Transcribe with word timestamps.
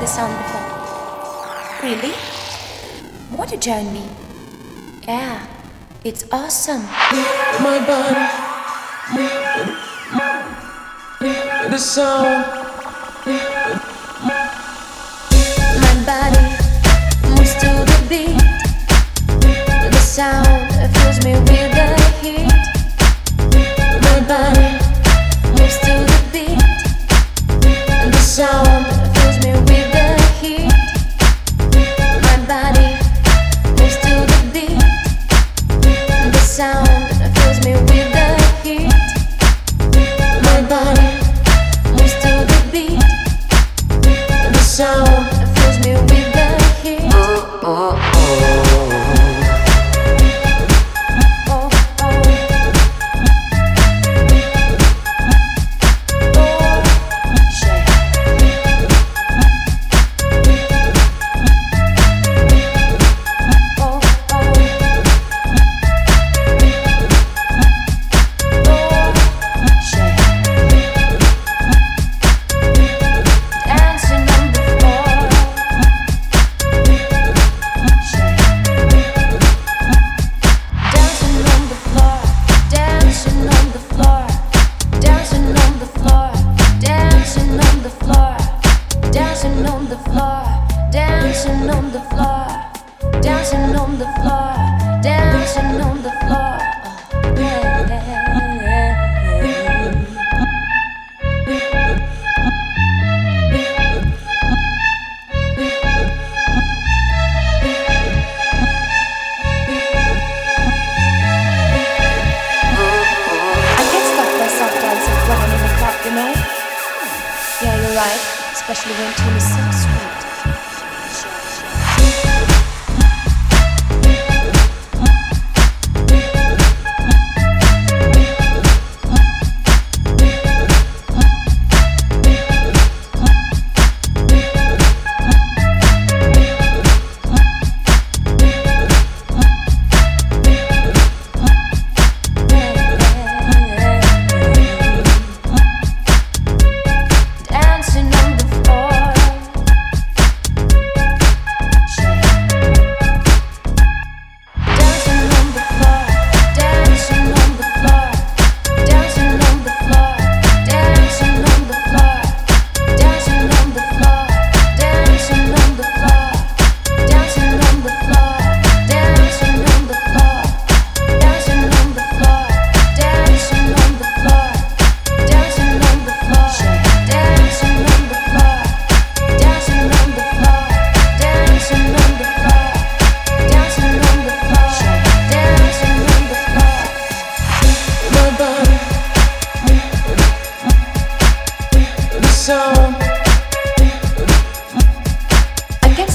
this 0.00 0.14
sound 0.14 0.32
before. 0.38 0.62
Really? 1.82 2.12
What 3.36 3.52
a 3.52 3.56
journey. 3.58 4.08
Yeah, 5.06 5.46
it's 6.04 6.24
awesome. 6.32 6.82
My 7.62 7.78
body, 7.86 8.26
the 11.70 11.78
sound. 11.78 12.46
My 15.82 15.94
body 16.06 16.44
moves 17.28 17.54
to 17.60 17.70
the 17.84 18.06
beat. 18.08 18.40
The 19.90 19.98
sound 19.98 20.72
fills 20.96 21.24
me 21.24 21.32
with 21.32 21.72
the 21.76 21.88
heat. 22.22 22.52
My 24.02 24.20
body 24.26 24.75
floor, 90.26 90.44
dancing 90.90 91.70
on 91.70 91.92
the 91.92 92.00
floor, 92.10 92.46
dancing 93.22 93.76
on 93.76 93.98
the 93.98 94.08
floor, 94.18 94.54
dancing 95.02 95.80
on 95.80 96.02
the 96.02 96.10
floor. 96.22 96.58
Oh, 97.22 97.34
yeah, 97.36 97.86
yeah, 97.88 98.06
yeah. 98.62 98.92
I 113.78 113.84
get 113.92 114.04
stuck 114.10 114.30
myself 114.40 114.74
dancing 114.82 115.18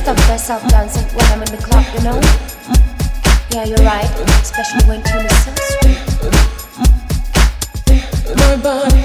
stop 0.00 0.16
myself 0.28 0.66
dancing 0.68 1.04
when 1.14 1.26
I'm 1.26 1.42
in 1.42 1.50
the 1.50 1.58
club, 1.62 1.84
you 1.94 2.02
know? 2.02 2.18
Mm. 2.18 3.54
Yeah, 3.54 3.64
you're 3.64 3.84
right, 3.84 4.08
especially 4.40 4.88
when 4.88 5.02
tune 5.02 5.26
is 5.26 5.44
so 5.44 5.52
sweet. 5.76 5.98
My 8.36 8.56
body, 8.56 9.04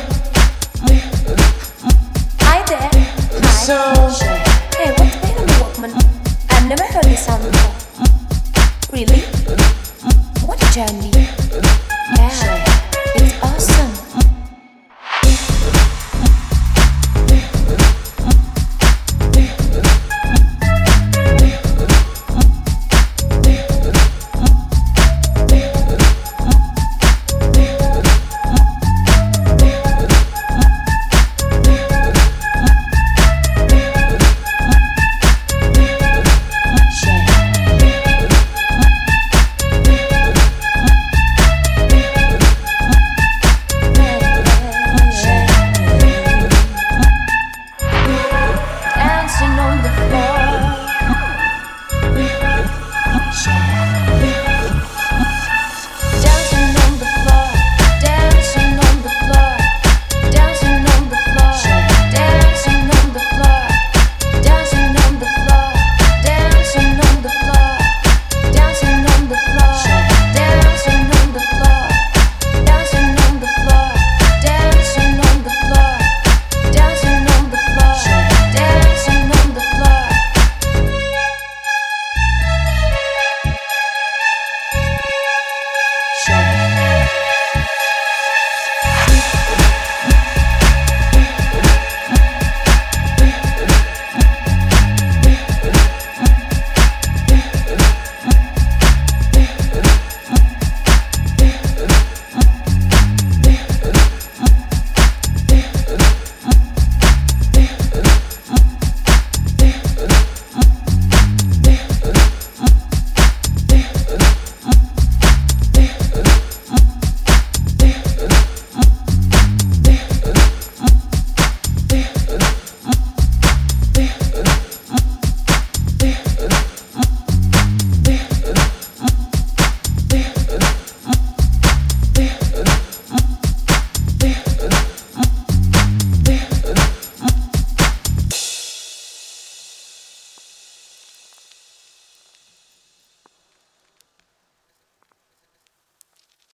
Hi 2.41 2.63
there. 2.67 2.89
the 2.89 3.47
Hi. 3.47 4.09
Shit. 4.09 4.44